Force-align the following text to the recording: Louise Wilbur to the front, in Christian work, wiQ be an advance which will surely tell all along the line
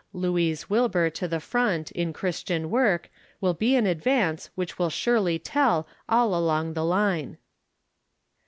Louise 0.13 0.67
Wilbur 0.67 1.11
to 1.11 1.27
the 1.27 1.39
front, 1.39 1.91
in 1.91 2.11
Christian 2.11 2.71
work, 2.71 3.11
wiQ 3.39 3.59
be 3.59 3.75
an 3.75 3.85
advance 3.85 4.49
which 4.55 4.79
will 4.79 4.89
surely 4.89 5.37
tell 5.37 5.87
all 6.09 6.33
along 6.33 6.73
the 6.73 6.83
line 6.83 7.37